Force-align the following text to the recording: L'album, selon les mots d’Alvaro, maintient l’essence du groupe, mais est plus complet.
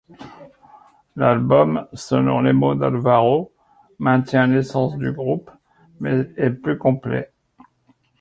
L'album, 1.15 1.87
selon 1.93 2.39
les 2.41 2.53
mots 2.53 2.73
d’Alvaro, 2.73 3.53
maintient 3.99 4.47
l’essence 4.47 4.97
du 4.97 5.11
groupe, 5.11 5.51
mais 5.99 6.27
est 6.37 6.49
plus 6.49 6.79
complet. 6.79 7.31